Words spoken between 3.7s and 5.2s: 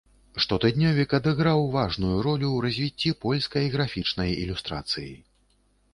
графічнай ілюстрацыі.